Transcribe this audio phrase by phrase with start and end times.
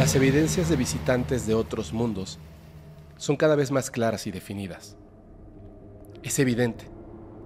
[0.00, 2.38] Las evidencias de visitantes de otros mundos
[3.18, 4.96] son cada vez más claras y definidas.
[6.22, 6.86] Es evidente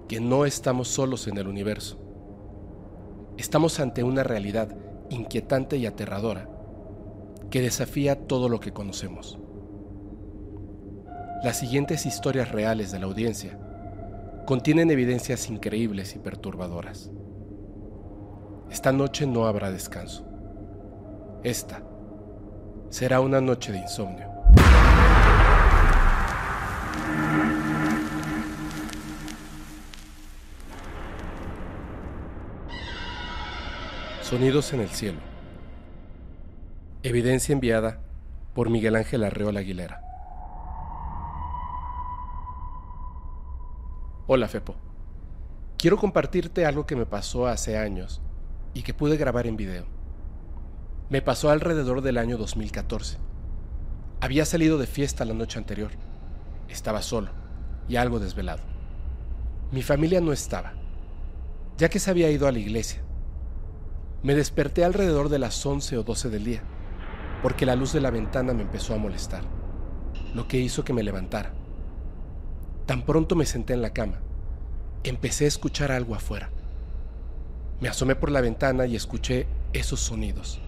[0.06, 1.98] que no estamos solos en el universo.
[3.38, 4.68] Estamos ante una realidad
[5.10, 6.48] inquietante y aterradora
[7.50, 9.36] que desafía todo lo que conocemos.
[11.42, 13.58] Las siguientes historias reales de la audiencia
[14.46, 17.10] contienen evidencias increíbles y perturbadoras.
[18.70, 20.24] Esta noche no habrá descanso.
[21.42, 21.82] Esta
[22.94, 24.30] será una noche de insomnio.
[34.22, 35.18] Sonidos en el cielo.
[37.02, 37.98] Evidencia enviada
[38.54, 40.00] por Miguel Ángel Arreola Aguilera.
[44.28, 44.76] Hola Fepo.
[45.78, 48.22] Quiero compartirte algo que me pasó hace años
[48.72, 50.03] y que pude grabar en video.
[51.10, 53.18] Me pasó alrededor del año 2014.
[54.22, 55.90] Había salido de fiesta la noche anterior.
[56.68, 57.30] Estaba solo
[57.88, 58.62] y algo desvelado.
[59.70, 60.72] Mi familia no estaba,
[61.76, 63.02] ya que se había ido a la iglesia.
[64.22, 66.62] Me desperté alrededor de las 11 o 12 del día,
[67.42, 69.42] porque la luz de la ventana me empezó a molestar,
[70.34, 71.52] lo que hizo que me levantara.
[72.86, 74.20] Tan pronto me senté en la cama,
[75.02, 76.48] empecé a escuchar algo afuera.
[77.82, 80.63] Me asomé por la ventana y escuché esos sonidos.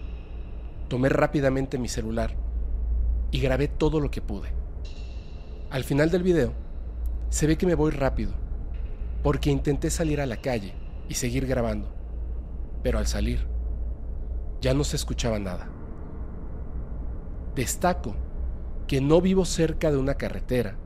[0.87, 2.35] Tomé rápidamente mi celular
[3.31, 4.53] y grabé todo lo que pude.
[5.69, 6.53] Al final del video,
[7.29, 8.31] se ve que me voy rápido,
[9.21, 10.73] porque intenté salir a la calle
[11.09, 11.93] y seguir grabando,
[12.83, 13.45] pero al salir,
[14.61, 15.67] ya no se escuchaba nada.
[17.53, 18.15] Destaco
[18.87, 20.77] que no vivo cerca de una carretera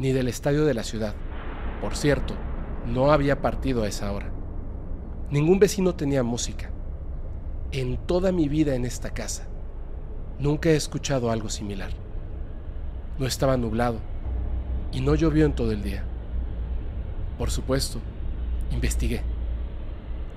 [0.00, 1.14] ni del estadio de la ciudad.
[1.80, 2.34] Por cierto,
[2.86, 4.32] no había partido a esa hora.
[5.30, 6.72] Ningún vecino tenía música.
[7.70, 9.46] En toda mi vida en esta casa,
[10.38, 11.90] nunca he escuchado algo similar.
[13.18, 13.98] No estaba nublado
[14.90, 16.02] y no llovió en todo el día.
[17.36, 18.00] Por supuesto,
[18.70, 19.20] investigué.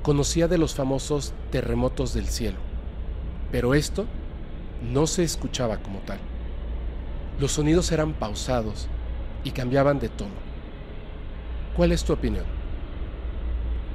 [0.02, 2.58] Conocía de los famosos terremotos del cielo,
[3.50, 4.08] pero esto
[4.92, 6.20] no se escuchaba como tal.
[7.40, 8.90] Los sonidos eran pausados
[9.46, 10.36] y cambiaban de tono.
[11.78, 12.44] ¿Cuál es tu opinión?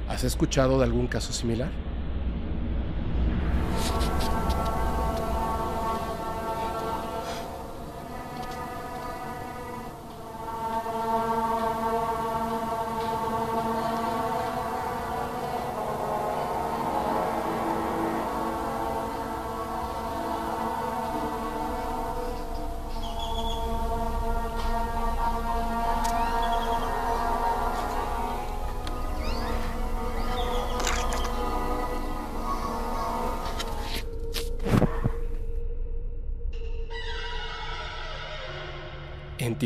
[0.09, 1.69] ¿Has escuchado de algún caso similar?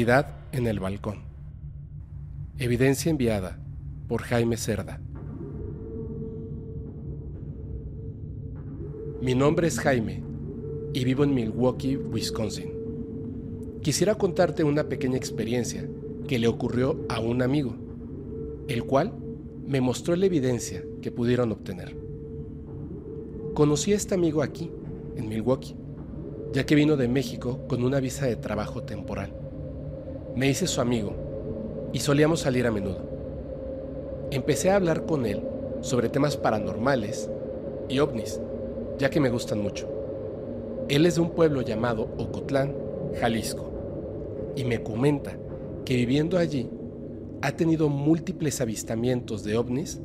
[0.01, 1.19] En el balcón.
[2.57, 3.59] Evidencia enviada
[4.07, 4.99] por Jaime Cerda.
[9.21, 10.23] Mi nombre es Jaime
[10.93, 12.71] y vivo en Milwaukee, Wisconsin.
[13.83, 15.87] Quisiera contarte una pequeña experiencia
[16.27, 17.75] que le ocurrió a un amigo,
[18.69, 19.13] el cual
[19.67, 21.95] me mostró la evidencia que pudieron obtener.
[23.53, 24.71] Conocí a este amigo aquí,
[25.15, 25.75] en Milwaukee,
[26.53, 29.40] ya que vino de México con una visa de trabajo temporal.
[30.35, 31.13] Me hice su amigo
[31.91, 32.99] y solíamos salir a menudo.
[34.31, 35.43] Empecé a hablar con él
[35.81, 37.29] sobre temas paranormales
[37.89, 38.39] y ovnis,
[38.97, 39.89] ya que me gustan mucho.
[40.87, 42.73] Él es de un pueblo llamado Ocotlán,
[43.19, 43.71] Jalisco,
[44.55, 45.37] y me comenta
[45.83, 46.69] que viviendo allí
[47.41, 49.99] ha tenido múltiples avistamientos de ovnis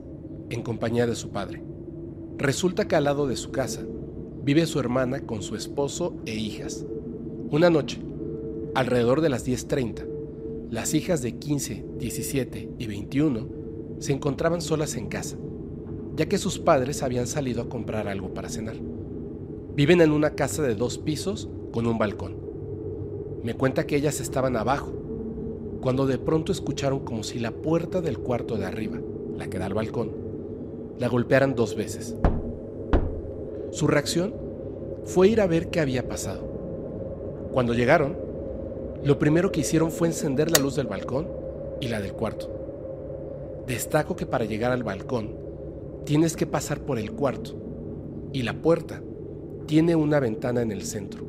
[0.51, 1.63] en compañía de su padre.
[2.37, 3.83] Resulta que al lado de su casa
[4.43, 6.85] vive su hermana con su esposo e hijas.
[7.51, 8.01] Una noche,
[8.75, 10.16] alrededor de las 10.30,
[10.71, 13.49] las hijas de 15, 17 y 21
[14.01, 15.37] se encontraban solas en casa,
[16.17, 18.77] ya que sus padres habían salido a comprar algo para cenar.
[19.77, 22.37] Viven en una casa de dos pisos con un balcón.
[23.45, 24.93] Me cuenta que ellas estaban abajo,
[25.81, 28.99] cuando de pronto escucharon como si la puerta del cuarto de arriba,
[29.37, 30.11] la que da al balcón,
[30.99, 32.17] la golpearan dos veces.
[33.71, 34.35] Su reacción
[35.05, 36.43] fue ir a ver qué había pasado.
[37.53, 38.26] Cuando llegaron,
[39.07, 41.29] lo primero que hicieron fue encender la luz del balcón
[41.81, 42.51] y la del cuarto.
[43.65, 45.31] Destaco que para llegar al balcón
[46.05, 47.55] tienes que pasar por el cuarto
[48.33, 49.01] y la puerta
[49.67, 51.25] tiene una ventana en el centro,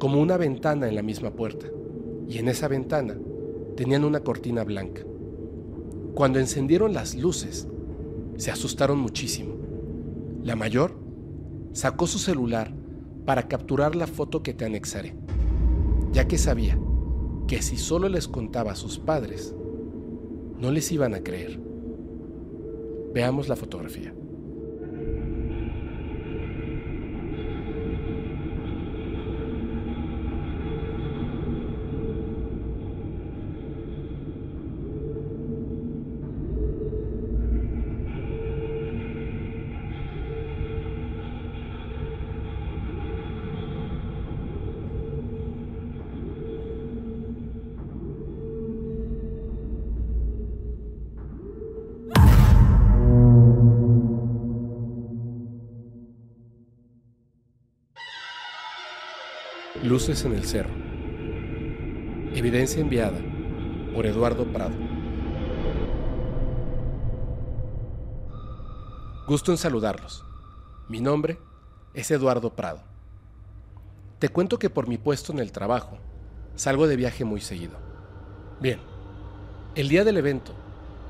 [0.00, 1.68] como una ventana en la misma puerta,
[2.28, 3.16] y en esa ventana
[3.76, 5.02] tenían una cortina blanca.
[6.12, 7.68] Cuando encendieron las luces,
[8.36, 9.54] se asustaron muchísimo.
[10.42, 10.98] La mayor
[11.72, 12.72] sacó su celular
[13.24, 15.14] para capturar la foto que te anexaré,
[16.12, 16.76] ya que sabía
[17.46, 19.54] que si solo les contaba a sus padres,
[20.58, 21.58] no les iban a creer.
[23.14, 24.12] Veamos la fotografía.
[59.86, 60.74] Luces en el cerro.
[62.34, 63.20] Evidencia enviada
[63.94, 64.74] por Eduardo Prado.
[69.28, 70.24] Gusto en saludarlos.
[70.88, 71.38] Mi nombre
[71.94, 72.80] es Eduardo Prado.
[74.18, 75.98] Te cuento que por mi puesto en el trabajo,
[76.56, 77.78] salgo de viaje muy seguido.
[78.60, 78.80] Bien,
[79.76, 80.52] el día del evento,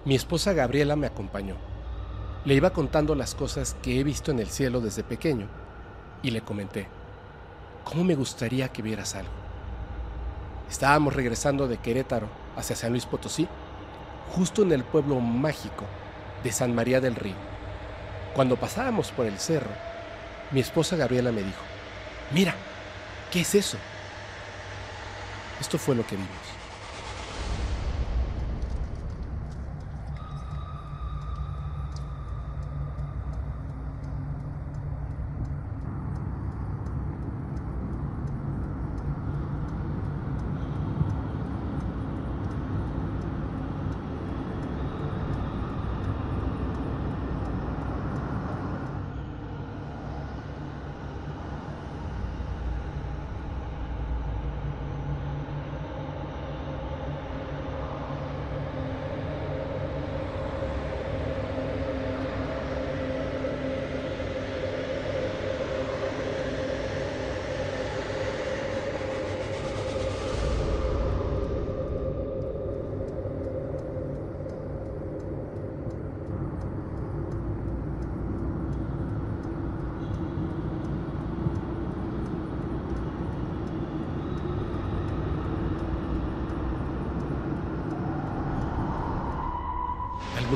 [0.05, 1.57] mi esposa Gabriela me acompañó.
[2.45, 5.49] Le iba contando las cosas que he visto en el cielo desde pequeño
[6.23, 6.96] y le comenté.
[7.87, 9.31] ¿Cómo me gustaría que vieras algo?
[10.69, 13.47] Estábamos regresando de Querétaro hacia San Luis Potosí,
[14.35, 15.85] justo en el pueblo mágico
[16.43, 17.37] de San María del Río.
[18.35, 19.71] Cuando pasábamos por el cerro,
[20.51, 21.63] mi esposa Gabriela me dijo,
[22.33, 22.57] mira,
[23.31, 23.79] ¿qué es eso?
[25.61, 26.56] Esto fue lo que vimos.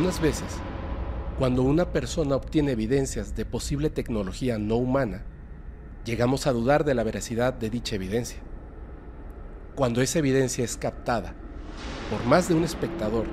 [0.01, 0.57] Algunas veces,
[1.39, 5.25] cuando una persona obtiene evidencias de posible tecnología no humana,
[6.07, 8.39] llegamos a dudar de la veracidad de dicha evidencia.
[9.75, 11.35] Cuando esa evidencia es captada
[12.11, 13.27] por más de un espectador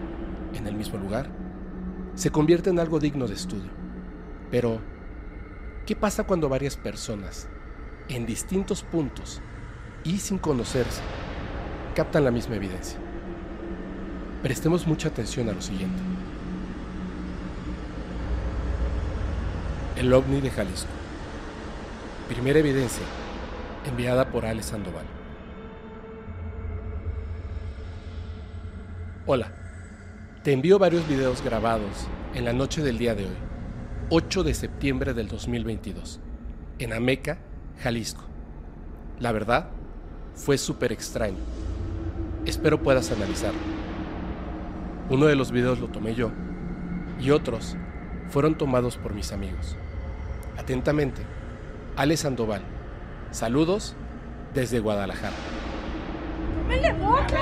[0.55, 1.29] en el mismo lugar,
[2.15, 3.71] se convierte en algo digno de estudio.
[4.51, 4.81] Pero,
[5.85, 7.47] ¿qué pasa cuando varias personas,
[8.09, 9.41] en distintos puntos
[10.03, 11.01] y sin conocerse,
[11.95, 12.99] captan la misma evidencia?
[14.43, 16.16] Prestemos mucha atención a lo siguiente.
[19.97, 20.91] El ovni de Jalisco.
[22.29, 23.01] Primera evidencia,
[23.83, 25.07] enviada por Ale Sandoval.
[29.25, 29.51] Hola,
[30.43, 33.37] te envío varios videos grabados en la noche del día de hoy,
[34.11, 36.19] 8 de septiembre del 2022,
[36.77, 37.39] en Ameca,
[37.81, 38.21] Jalisco.
[39.19, 39.71] La verdad,
[40.35, 41.39] fue súper extraño.
[42.45, 43.59] Espero puedas analizarlo.
[45.09, 46.31] Uno de los videos lo tomé yo
[47.19, 47.75] y otros
[48.29, 49.75] fueron tomados por mis amigos.
[50.57, 51.21] Atentamente,
[51.95, 52.61] Ale Sandoval.
[53.31, 53.95] Saludos
[54.53, 55.35] desde Guadalajara.
[56.63, 57.37] ¡Tómele foto!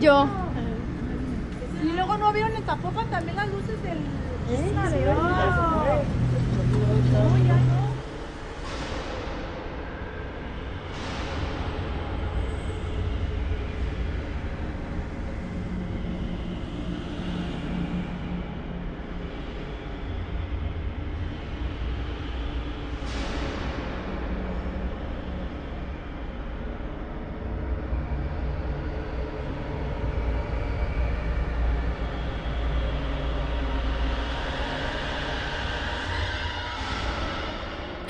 [0.00, 0.26] Yo.
[1.82, 3.98] Y luego no vieron en Zapopan también las luces del...
[4.48, 4.72] ¿Eh?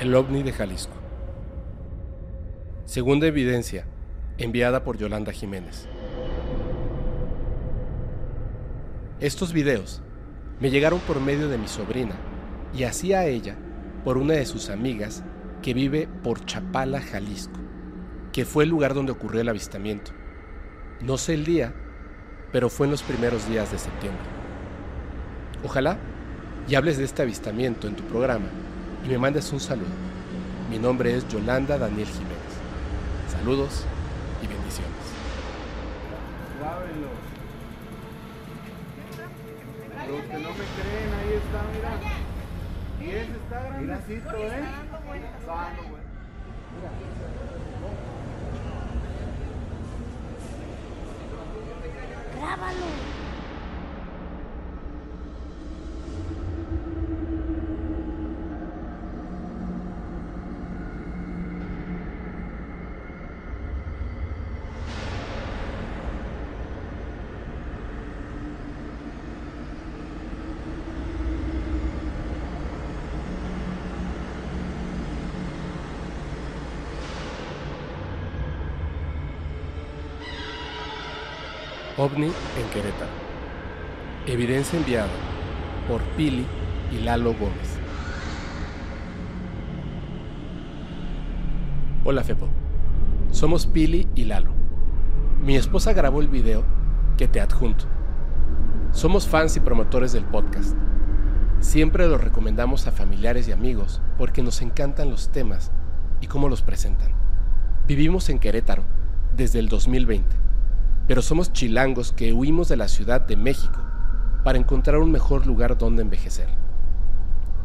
[0.06, 0.94] El ovni de Jalisco.
[2.84, 3.86] Segunda evidencia,
[4.38, 5.88] enviada por Yolanda Jiménez.
[9.18, 10.02] Estos videos
[10.60, 12.14] me llegaron por medio de mi sobrina
[12.72, 13.56] y así a ella
[14.04, 15.24] por una de sus amigas
[15.60, 17.58] que vive por Chapala, Jalisco,
[18.32, 20.12] que fue el lugar donde ocurrió el avistamiento.
[21.00, 21.74] No sé el día,
[22.52, 24.22] pero fue en los primeros días de septiembre.
[25.64, 25.98] Ojalá
[26.68, 28.46] y hables de este avistamiento en tu programa
[29.06, 29.86] y me mandes un saludo.
[30.68, 32.36] Mi nombre es Yolanda Daniel Jiménez.
[33.30, 33.84] Saludos
[34.42, 34.92] y bendiciones.
[40.08, 41.92] Los que no me creen, ahí está, mira.
[43.00, 44.64] Y ese está grandecito, ¿eh?
[82.06, 83.10] OVNI en Querétaro.
[84.28, 85.10] Evidencia enviada
[85.88, 86.46] por Pili
[86.92, 87.80] y Lalo Gómez.
[92.04, 92.46] Hola Fepo,
[93.32, 94.52] somos Pili y Lalo.
[95.42, 96.64] Mi esposa grabó el video
[97.16, 97.86] que te adjunto.
[98.92, 100.76] Somos fans y promotores del podcast.
[101.58, 105.72] Siempre lo recomendamos a familiares y amigos porque nos encantan los temas
[106.20, 107.10] y cómo los presentan.
[107.88, 108.84] Vivimos en Querétaro
[109.36, 110.35] desde el 2020
[111.06, 113.80] pero somos chilangos que huimos de la Ciudad de México
[114.44, 116.48] para encontrar un mejor lugar donde envejecer.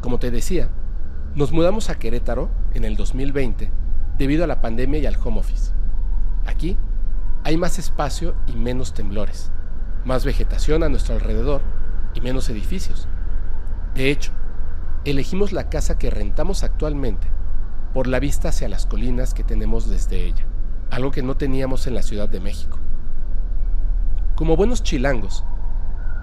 [0.00, 0.68] Como te decía,
[1.34, 3.70] nos mudamos a Querétaro en el 2020
[4.18, 5.72] debido a la pandemia y al home office.
[6.46, 6.76] Aquí
[7.44, 9.50] hay más espacio y menos temblores,
[10.04, 11.62] más vegetación a nuestro alrededor
[12.14, 13.08] y menos edificios.
[13.94, 14.32] De hecho,
[15.04, 17.28] elegimos la casa que rentamos actualmente
[17.92, 20.46] por la vista hacia las colinas que tenemos desde ella,
[20.90, 22.81] algo que no teníamos en la Ciudad de México.
[24.42, 25.44] Como buenos chilangos,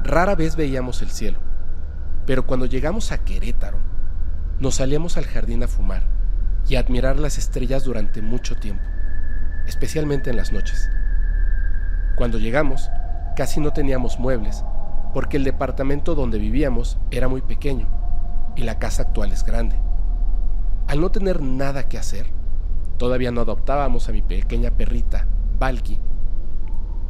[0.03, 1.39] rara vez veíamos el cielo,
[2.25, 3.77] pero cuando llegamos a Querétaro,
[4.59, 6.03] nos salíamos al jardín a fumar
[6.67, 8.83] y a admirar las estrellas durante mucho tiempo,
[9.67, 10.89] especialmente en las noches.
[12.17, 12.89] Cuando llegamos,
[13.37, 14.65] casi no teníamos muebles,
[15.13, 17.87] porque el departamento donde vivíamos era muy pequeño
[18.57, 19.79] y la casa actual es grande.
[20.87, 22.25] Al no tener nada que hacer,
[22.97, 25.25] todavía no adoptábamos a mi pequeña perrita,
[25.57, 26.01] Valky,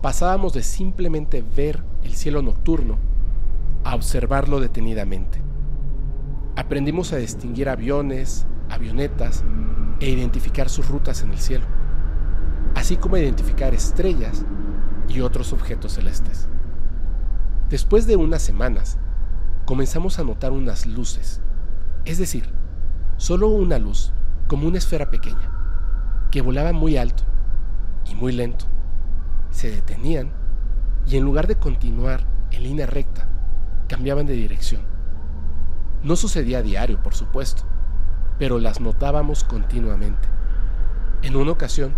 [0.01, 2.97] pasábamos de simplemente ver el cielo nocturno
[3.83, 5.41] a observarlo detenidamente.
[6.55, 9.43] Aprendimos a distinguir aviones, avionetas
[9.99, 11.65] e identificar sus rutas en el cielo,
[12.75, 14.45] así como a identificar estrellas
[15.07, 16.47] y otros objetos celestes.
[17.69, 18.97] Después de unas semanas,
[19.65, 21.41] comenzamos a notar unas luces,
[22.05, 22.49] es decir,
[23.17, 24.13] solo una luz,
[24.47, 25.51] como una esfera pequeña,
[26.31, 27.23] que volaba muy alto
[28.09, 28.65] y muy lento
[29.59, 30.31] se detenían
[31.05, 33.27] y en lugar de continuar en línea recta,
[33.89, 34.83] cambiaban de dirección.
[36.01, 37.63] No sucedía a diario, por supuesto,
[38.37, 40.29] pero las notábamos continuamente.
[41.23, 41.93] En una ocasión,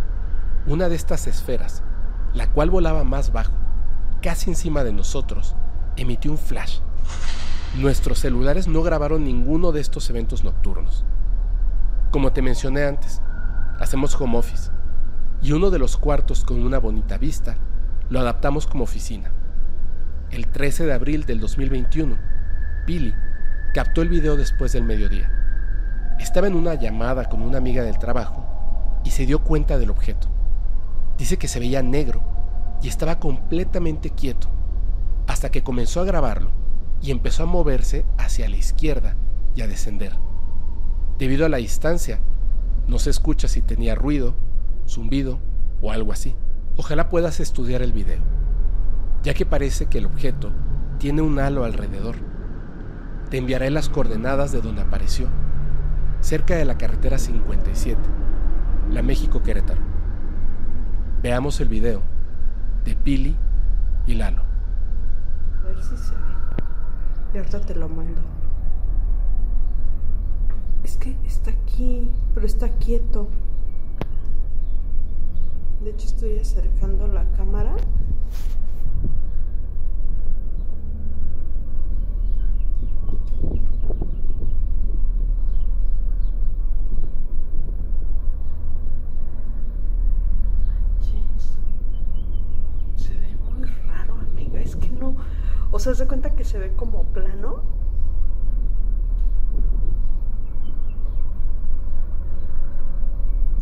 [0.65, 1.83] una de estas esferas,
[2.33, 3.53] la cual volaba más bajo,
[4.23, 5.55] casi encima de nosotros,
[5.97, 6.79] emitió un flash.
[7.77, 11.05] Nuestros celulares no grabaron ninguno de estos eventos nocturnos.
[12.09, 13.21] Como te mencioné antes,
[13.79, 14.71] hacemos home office
[15.41, 17.57] y uno de los cuartos con una bonita vista
[18.09, 19.31] lo adaptamos como oficina.
[20.29, 22.17] El 13 de abril del 2021,
[22.85, 23.13] Billy
[23.73, 25.31] captó el video después del mediodía.
[26.19, 28.45] Estaba en una llamada con una amiga del trabajo
[29.03, 30.27] y se dio cuenta del objeto.
[31.17, 32.21] Dice que se veía negro
[32.81, 34.49] y estaba completamente quieto
[35.27, 36.51] hasta que comenzó a grabarlo
[37.01, 39.15] y empezó a moverse hacia la izquierda
[39.55, 40.13] y a descender.
[41.17, 42.19] Debido a la distancia,
[42.87, 44.35] no se escucha si tenía ruido
[44.91, 45.39] zumbido
[45.81, 46.35] o algo así.
[46.77, 48.21] Ojalá puedas estudiar el video,
[49.23, 50.51] ya que parece que el objeto
[50.99, 52.15] tiene un halo alrededor.
[53.29, 55.27] Te enviaré las coordenadas de donde apareció,
[56.19, 57.99] cerca de la carretera 57,
[58.89, 59.81] la México Querétaro.
[61.23, 62.01] Veamos el video
[62.83, 63.35] de Pili
[64.07, 64.41] y Lalo.
[65.61, 66.21] A ver si se ve.
[67.33, 68.21] Y ahorita te lo mando.
[70.83, 73.29] Es que está aquí, pero está quieto.
[75.83, 77.75] De hecho estoy acercando la cámara.
[92.95, 94.61] Se ve muy raro, amiga.
[94.61, 95.15] Es que no.
[95.71, 97.63] O sea, se cuenta que se ve como plano.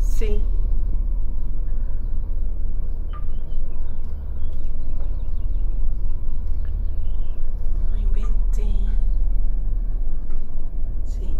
[0.01, 0.43] Sí.
[7.89, 8.67] No inventé.
[11.05, 11.35] Sí.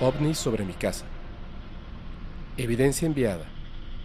[0.00, 1.06] OVNI sobre mi casa.
[2.56, 3.46] Evidencia enviada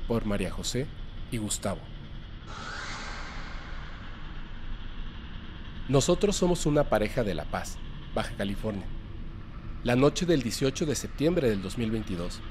[0.08, 0.88] por María José
[1.30, 1.82] y Gustavo.
[5.88, 7.78] Nosotros somos una pareja de La Paz,
[8.16, 8.88] Baja California.
[9.84, 12.42] La noche del 18 de septiembre del 2022,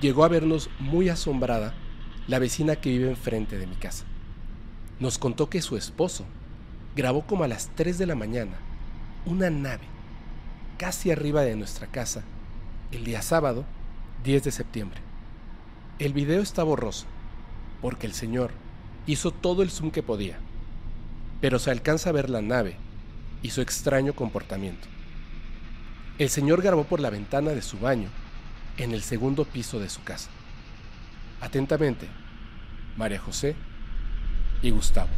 [0.00, 1.74] llegó a vernos muy asombrada
[2.26, 4.06] la vecina que vive enfrente de mi casa.
[4.98, 6.24] Nos contó que su esposo
[6.96, 8.56] grabó como a las 3 de la mañana
[9.24, 9.84] una nave
[10.78, 12.24] casi arriba de nuestra casa
[12.92, 13.64] el día sábado
[14.24, 15.00] 10 de septiembre.
[15.98, 17.06] El video está borroso
[17.80, 18.52] porque el señor
[19.06, 20.38] hizo todo el zoom que podía,
[21.40, 22.76] pero se alcanza a ver la nave
[23.42, 24.86] y su extraño comportamiento.
[26.18, 28.08] El señor grabó por la ventana de su baño
[28.76, 30.30] en el segundo piso de su casa.
[31.40, 32.06] Atentamente,
[32.96, 33.56] María José
[34.62, 35.10] y Gustavo.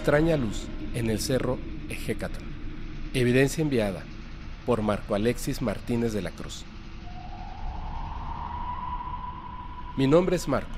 [0.00, 0.62] Extraña luz
[0.94, 1.58] en el cerro
[1.90, 2.42] Ejecatl.
[3.12, 4.02] Evidencia enviada
[4.64, 6.64] por Marco Alexis Martínez de la Cruz.
[9.98, 10.74] Mi nombre es Marco.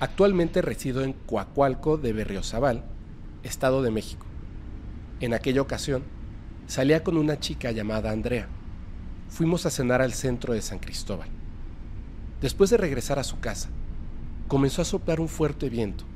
[0.00, 2.82] Actualmente resido en Coacualco de Berriozabal,
[3.42, 4.24] Estado de México.
[5.20, 6.02] En aquella ocasión,
[6.66, 8.48] salía con una chica llamada Andrea.
[9.28, 11.28] Fuimos a cenar al centro de San Cristóbal.
[12.40, 13.68] Después de regresar a su casa,
[14.48, 16.06] comenzó a soplar un fuerte viento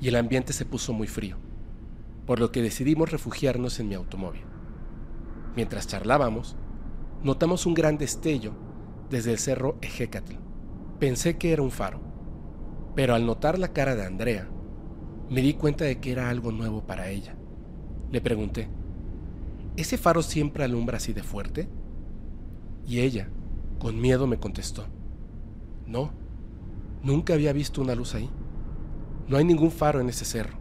[0.00, 1.36] y el ambiente se puso muy frío
[2.30, 4.42] por lo que decidimos refugiarnos en mi automóvil.
[5.56, 6.54] Mientras charlábamos,
[7.24, 8.52] notamos un gran destello
[9.10, 10.34] desde el cerro Ejecatl.
[11.00, 12.00] Pensé que era un faro,
[12.94, 14.48] pero al notar la cara de Andrea,
[15.28, 17.34] me di cuenta de que era algo nuevo para ella.
[18.12, 18.68] Le pregunté,
[19.76, 21.68] ¿ese faro siempre alumbra así de fuerte?
[22.86, 23.28] Y ella,
[23.80, 24.86] con miedo, me contestó,
[25.84, 26.12] no,
[27.02, 28.30] nunca había visto una luz ahí.
[29.26, 30.59] No hay ningún faro en ese cerro.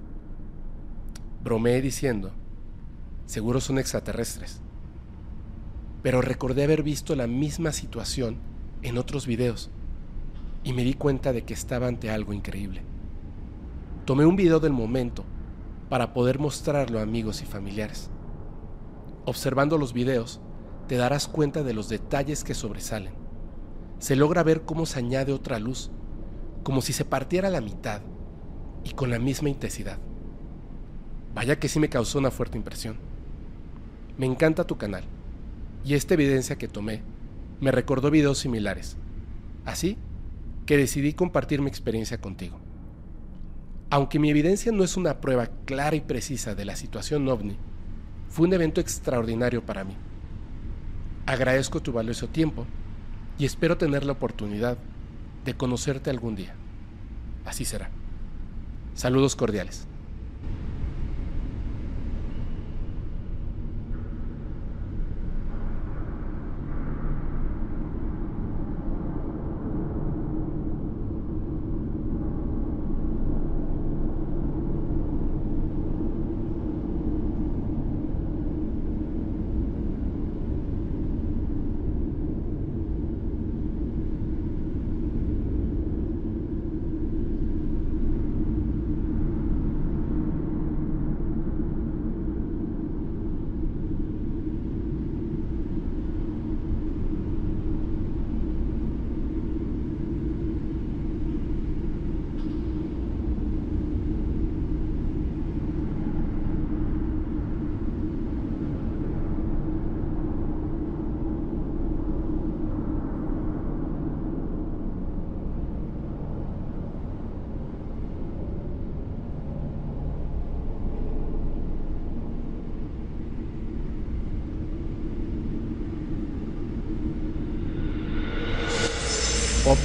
[1.42, 2.32] Bromeé diciendo,
[3.26, 4.60] seguro son extraterrestres.
[6.04, 8.38] Pero recordé haber visto la misma situación
[8.82, 9.70] en otros videos
[10.66, 12.82] y me di cuenta de que estaba ante algo increíble.
[14.04, 15.24] Tomé un video del momento
[15.88, 18.10] para poder mostrarlo a amigos y familiares.
[19.24, 20.42] Observando los videos,
[20.88, 23.14] te darás cuenta de los detalles que sobresalen.
[24.00, 25.90] Se logra ver cómo se añade otra luz,
[26.64, 28.02] como si se partiera la mitad,
[28.84, 30.00] y con la misma intensidad.
[31.34, 32.98] Vaya que sí me causó una fuerte impresión.
[34.18, 35.04] Me encanta tu canal
[35.84, 37.02] y esta evidencia que tomé
[37.62, 38.98] me recordó videos similares.
[39.66, 39.98] Así
[40.66, 42.60] que decidí compartir mi experiencia contigo.
[43.90, 47.58] Aunque mi evidencia no es una prueba clara y precisa de la situación ovni,
[48.28, 49.96] fue un evento extraordinario para mí.
[51.26, 52.66] Agradezco tu valioso tiempo
[53.40, 54.78] y espero tener la oportunidad
[55.44, 56.54] de conocerte algún día.
[57.46, 57.90] Así será.
[58.94, 59.89] Saludos cordiales.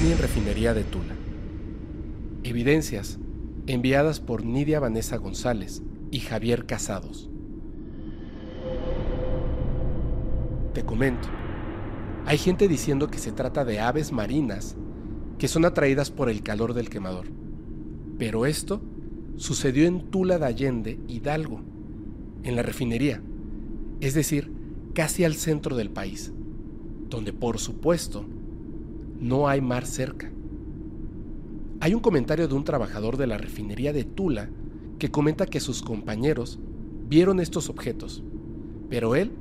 [0.04, 1.14] En refinería de Tula.
[2.42, 3.18] Evidencias
[3.66, 7.30] enviadas por Nidia Vanessa González y Javier Casados.
[10.74, 11.26] Te comento,
[12.26, 14.76] hay gente diciendo que se trata de aves marinas
[15.38, 17.28] que son atraídas por el calor del quemador.
[18.18, 18.82] Pero esto
[19.36, 21.62] sucedió en Tula de Allende, Hidalgo,
[22.42, 23.22] en la refinería,
[24.00, 24.52] es decir,
[24.92, 26.30] casi al centro del país,
[27.08, 28.26] donde por supuesto
[29.24, 30.30] no hay mar cerca.
[31.80, 34.50] Hay un comentario de un trabajador de la refinería de Tula
[34.98, 36.58] que comenta que sus compañeros
[37.08, 38.22] vieron estos objetos,
[38.90, 39.32] pero él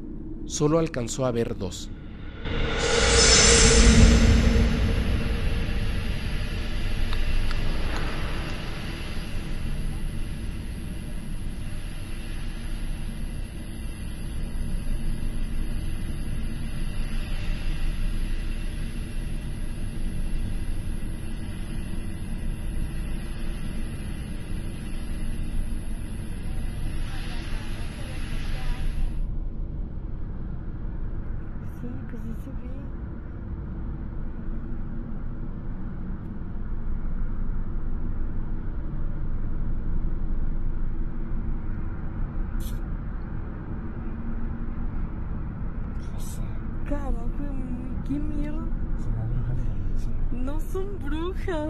[0.46, 1.90] solo alcanzó a ver dos.
[46.88, 47.14] Carajo,
[48.08, 48.64] qué mierda.
[50.32, 51.68] No son brujas.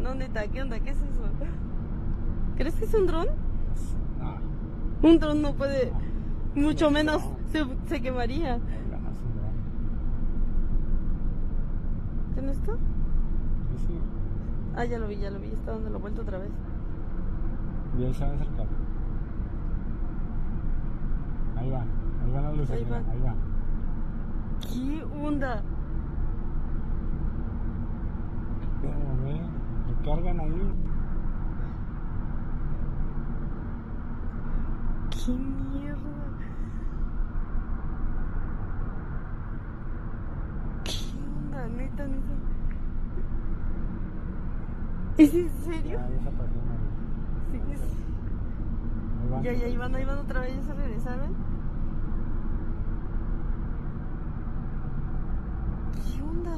[0.00, 0.78] No, neta, ¿qué onda?
[0.80, 1.22] ¿Qué es eso?
[2.56, 3.26] ¿Crees que es un dron?
[4.20, 5.92] No, Un dron no puede,
[6.54, 8.56] mucho menos se, se quemaría.
[8.58, 8.62] no,
[8.98, 9.52] no es un dron.
[12.34, 12.72] ¿Tiene esto?
[13.76, 13.98] Sí, sí.
[14.74, 15.48] Ah, ya lo vi, ya lo vi.
[15.48, 16.50] Está dando la vuelta otra vez.
[17.98, 18.66] Y ahí se va a acercar.
[21.56, 21.84] Ahí va,
[22.38, 22.76] ahí van las luces.
[22.76, 22.96] Ahí va.
[22.98, 23.34] ahí va.
[24.60, 25.62] ¿Qué onda?
[28.80, 29.40] Como ve,
[29.88, 30.72] recargan ahí.
[35.10, 36.00] ¿Qué mierda?
[40.84, 40.92] ¿Qué
[41.44, 41.68] onda?
[41.68, 42.34] Neta, neta.
[45.18, 45.98] ¿Es en serio?
[45.98, 46.08] Ya.
[47.50, 47.80] Sí, es-
[49.22, 49.42] Ahí van.
[49.42, 51.34] Ya, ya, ahí van, ahí van otra vez, ya se regresaron.
[55.94, 56.56] ¿Qué onda?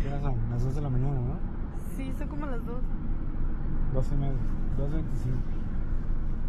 [0.00, 0.45] ¿Qué hora son?
[0.56, 1.34] Las 2 de la mañana, ¿no?
[1.98, 2.80] Sí, son como las dos.
[3.92, 4.32] 12 y media,
[4.78, 4.96] 2.25.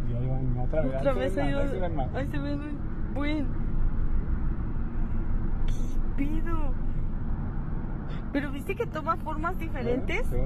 [0.08, 0.96] Y ahí van otra vez.
[0.96, 3.46] Otra vez ahí ahí se ven un buen.
[5.66, 6.56] ¿Qué pido?
[8.32, 10.26] Pero viste que toma formas diferentes.
[10.26, 10.38] Sí.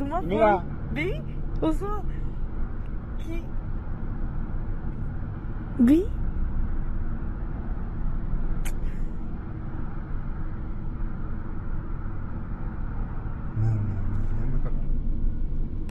[0.00, 0.54] Toma Mira.
[0.58, 0.72] forma.
[0.94, 1.22] ¿Ve?
[1.60, 2.02] O sea.
[3.24, 3.40] ¿Qué?
[5.78, 6.08] ¿Ve?
[13.54, 14.78] No, no, no, ya me acordé.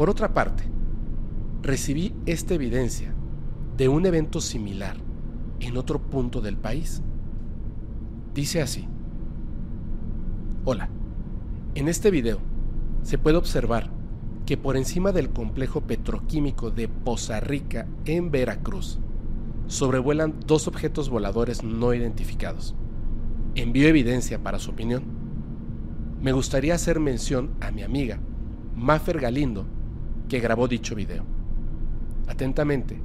[0.01, 0.63] Por otra parte,
[1.61, 3.13] recibí esta evidencia
[3.77, 4.97] de un evento similar
[5.59, 7.03] en otro punto del país.
[8.33, 8.87] Dice así.
[10.65, 10.89] Hola.
[11.75, 12.39] En este video
[13.03, 13.91] se puede observar
[14.47, 18.97] que por encima del complejo petroquímico de Poza Rica en Veracruz
[19.67, 22.73] sobrevuelan dos objetos voladores no identificados.
[23.53, 25.03] Envío evidencia para su opinión.
[26.19, 28.19] Me gustaría hacer mención a mi amiga,
[28.75, 29.67] Maffer Galindo,
[30.31, 31.25] que grabó dicho video.
[32.29, 32.97] Atentamente,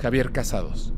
[0.00, 0.94] Javier Casados.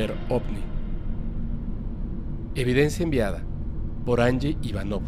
[0.00, 0.62] Super OVNI.
[2.54, 3.42] Evidencia enviada
[4.06, 5.02] por Angie Ivanov.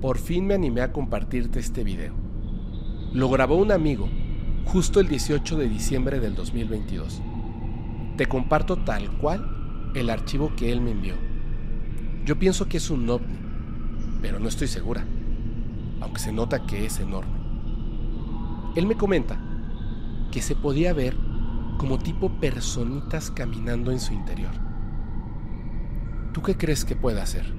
[0.00, 2.14] Por fin me animé a compartirte este video.
[3.12, 4.08] Lo grabó un amigo
[4.66, 7.20] justo el 18 de diciembre del 2022.
[8.16, 11.14] Te comparto tal cual el archivo que él me envió.
[12.24, 13.36] Yo pienso que es un ovni,
[14.22, 15.04] pero no estoy segura,
[16.00, 17.34] aunque se nota que es enorme.
[18.76, 19.40] Él me comenta
[20.36, 21.16] que se podía ver
[21.78, 24.52] como tipo personitas caminando en su interior.
[26.34, 27.54] ¿Tú qué crees que pueda hacer?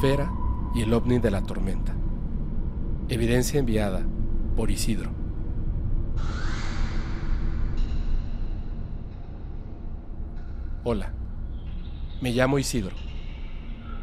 [0.00, 0.32] Esfera
[0.74, 1.94] y el ovni de la tormenta.
[3.10, 4.02] Evidencia enviada
[4.56, 5.10] por Isidro.
[10.84, 11.12] Hola,
[12.22, 12.96] me llamo Isidro.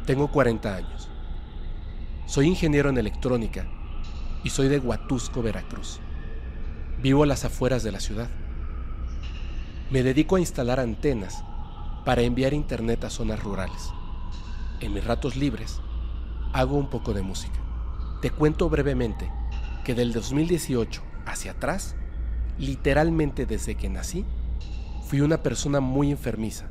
[0.06, 1.10] Tengo 40 años.
[2.26, 3.66] Soy ingeniero en electrónica
[4.44, 5.98] y soy de Huatusco, Veracruz.
[7.02, 8.30] Vivo a las afueras de la ciudad.
[9.90, 11.42] Me dedico a instalar antenas
[12.04, 13.90] para enviar internet a zonas rurales.
[14.78, 15.80] En mis ratos libres
[16.52, 17.58] hago un poco de música.
[18.20, 19.30] Te cuento brevemente
[19.84, 21.94] que del 2018 hacia atrás,
[22.58, 24.24] literalmente desde que nací,
[25.06, 26.68] fui una persona muy enfermiza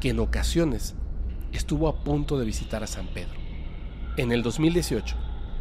[0.00, 0.94] que en ocasiones
[1.52, 3.34] estuvo a punto de visitar a San Pedro.
[4.16, 5.16] En el 2018,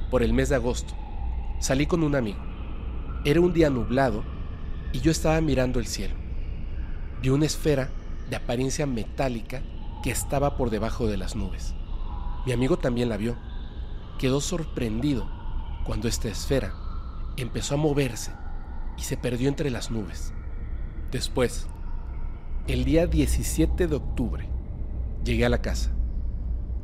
[0.10, 0.94] por el mes de agosto,
[1.60, 2.40] salí con un amigo.
[3.26, 4.24] Era un día nublado
[4.94, 6.16] y yo estaba mirando el cielo.
[7.22, 7.90] vi una esfera
[8.30, 9.62] de apariencia metálica
[10.04, 11.74] que estaba por debajo de las nubes.
[12.46, 13.36] Mi amigo también la vio.
[14.18, 15.30] Quedó sorprendido
[15.84, 16.74] cuando esta esfera
[17.38, 18.32] empezó a moverse
[18.98, 20.34] y se perdió entre las nubes.
[21.12, 21.68] Después,
[22.68, 24.50] el día 17 de octubre,
[25.24, 25.92] llegué a la casa.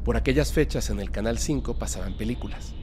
[0.04, 2.74] Por aquellas fechas en el Canal 5 pasaban películas.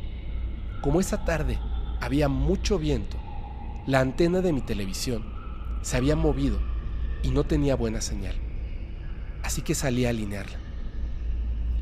[0.80, 1.58] Como esa tarde
[2.00, 3.18] había mucho viento,
[3.86, 5.24] la antena de mi televisión
[5.82, 6.58] se había movido
[7.22, 8.34] y no tenía buena señal.
[9.42, 10.58] Así que salí a alinearla.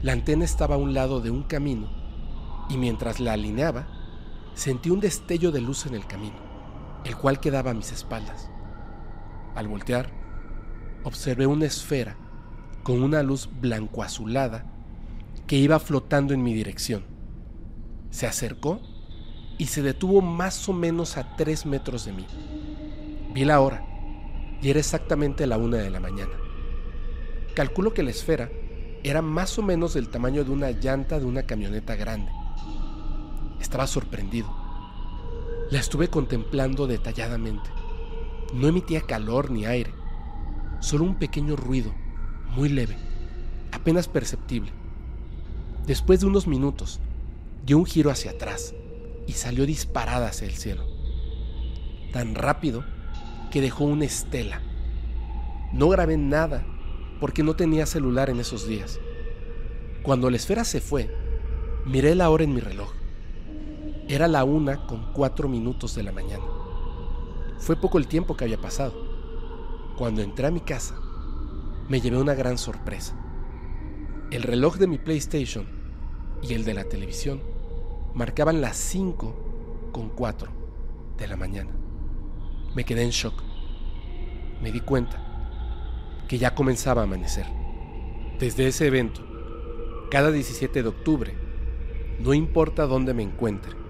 [0.02, 1.95] La antena estaba a un lado de un camino
[2.68, 3.86] y mientras la alineaba,
[4.54, 6.36] sentí un destello de luz en el camino,
[7.04, 8.50] el cual quedaba a mis espaldas.
[9.54, 10.10] Al voltear,
[11.04, 12.16] observé una esfera
[12.82, 14.64] con una luz blanco azulada
[15.46, 17.04] que iba flotando en mi dirección.
[18.10, 18.80] Se acercó
[19.58, 22.26] y se detuvo más o menos a tres metros de mí.
[23.32, 23.84] Vi la hora
[24.60, 26.32] y era exactamente la una de la mañana.
[27.54, 28.50] Calculo que la esfera
[29.02, 32.32] era más o menos del tamaño de una llanta de una camioneta grande.
[33.60, 34.48] Estaba sorprendido.
[35.70, 37.70] La estuve contemplando detalladamente.
[38.54, 39.92] No emitía calor ni aire,
[40.80, 41.92] solo un pequeño ruido,
[42.54, 42.96] muy leve,
[43.72, 44.70] apenas perceptible.
[45.86, 47.00] Después de unos minutos,
[47.64, 48.74] dio un giro hacia atrás
[49.26, 50.84] y salió disparada hacia el cielo.
[52.12, 52.84] Tan rápido
[53.50, 54.60] que dejó una estela.
[55.72, 56.64] No grabé nada
[57.20, 59.00] porque no tenía celular en esos días.
[60.02, 61.12] Cuando la esfera se fue,
[61.84, 62.92] miré la hora en mi reloj.
[64.08, 66.44] Era la una con cuatro minutos de la mañana.
[67.58, 68.94] Fue poco el tiempo que había pasado.
[69.98, 70.94] Cuando entré a mi casa,
[71.88, 73.16] me llevé una gran sorpresa.
[74.30, 75.66] El reloj de mi PlayStation
[76.40, 77.40] y el de la televisión
[78.14, 80.52] marcaban las 5 con 4
[81.18, 81.72] de la mañana.
[82.76, 83.42] Me quedé en shock.
[84.62, 85.20] Me di cuenta
[86.28, 87.46] que ya comenzaba a amanecer.
[88.38, 89.22] Desde ese evento,
[90.12, 91.34] cada 17 de octubre,
[92.20, 93.85] no importa dónde me encuentre,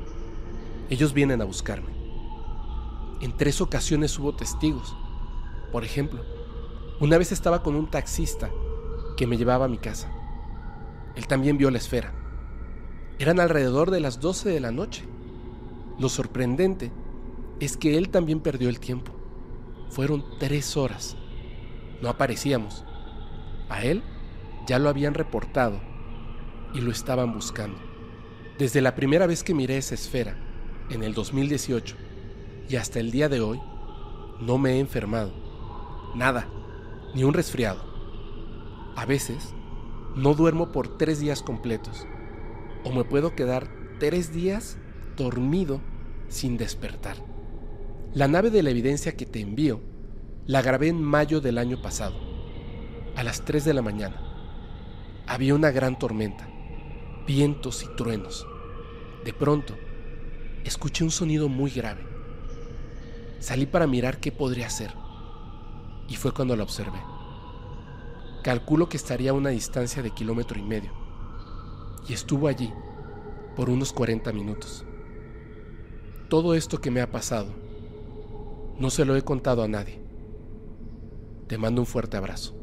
[0.88, 1.90] ellos vienen a buscarme.
[3.20, 4.96] En tres ocasiones hubo testigos.
[5.72, 6.22] Por ejemplo,
[7.00, 8.50] una vez estaba con un taxista
[9.16, 10.10] que me llevaba a mi casa.
[11.14, 12.12] Él también vio la esfera.
[13.18, 15.04] Eran alrededor de las 12 de la noche.
[15.98, 16.92] Lo sorprendente
[17.58, 19.12] es que él también perdió el tiempo.
[19.88, 21.16] Fueron tres horas.
[22.02, 22.84] No aparecíamos.
[23.68, 24.02] A él
[24.66, 25.80] ya lo habían reportado
[26.74, 27.78] y lo estaban buscando.
[28.58, 30.36] Desde la primera vez que miré esa esfera,
[30.90, 31.96] en el 2018,
[32.68, 33.60] y hasta el día de hoy,
[34.40, 35.32] no me he enfermado.
[36.14, 36.48] Nada,
[37.14, 37.84] ni un resfriado.
[38.96, 39.54] A veces,
[40.14, 42.06] no duermo por tres días completos
[42.86, 43.68] o me puedo quedar
[43.98, 44.78] tres días
[45.16, 45.80] dormido
[46.28, 47.16] sin despertar.
[48.14, 49.80] La nave de la evidencia que te envío
[50.46, 52.14] la grabé en mayo del año pasado,
[53.16, 54.22] a las 3 de la mañana.
[55.26, 56.48] Había una gran tormenta,
[57.26, 58.46] vientos y truenos.
[59.24, 59.76] De pronto,
[60.68, 62.06] escuché un sonido muy grave.
[63.38, 64.92] Salí para mirar qué podría ser,
[66.08, 67.00] y fue cuando la observé.
[68.42, 71.06] Calculo que estaría a una distancia de kilómetro y medio
[72.08, 72.72] y estuvo allí
[73.54, 74.84] por unos 40 minutos.
[76.28, 77.48] Todo esto que me ha pasado,
[78.78, 80.00] no se lo he contado a nadie.
[81.46, 82.54] Te mando un fuerte abrazo.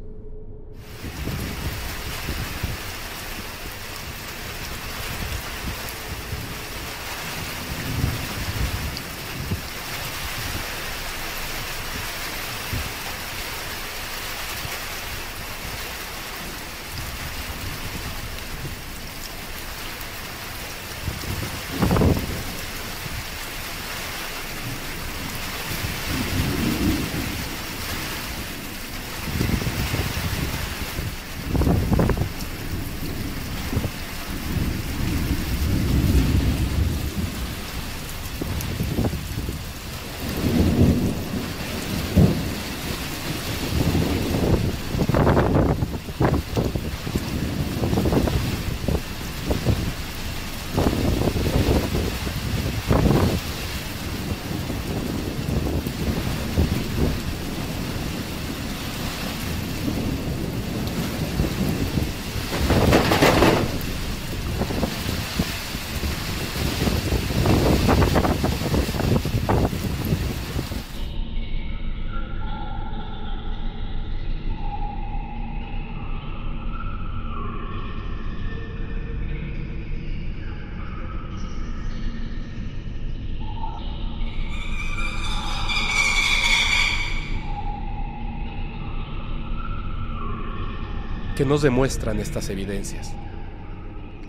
[91.44, 93.12] ¿Qué nos demuestran estas evidencias?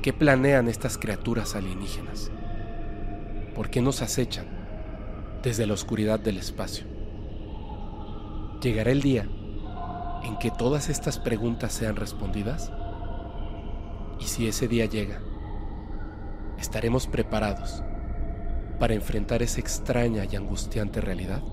[0.02, 2.32] ¿Qué planean estas criaturas alienígenas?
[3.54, 4.46] ¿Por qué nos acechan
[5.40, 6.84] desde la oscuridad del espacio?
[8.60, 9.28] ¿Llegará el día
[10.24, 12.72] en que todas estas preguntas sean respondidas?
[14.18, 15.20] Y si ese día llega,
[16.58, 17.84] ¿estaremos preparados
[18.80, 21.44] para enfrentar esa extraña y angustiante realidad?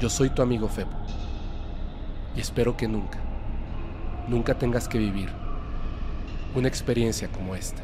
[0.00, 0.96] Yo soy tu amigo Febo
[2.34, 3.33] y espero que nunca,
[4.28, 5.28] nunca tengas que vivir
[6.54, 7.82] una experiencia como esta.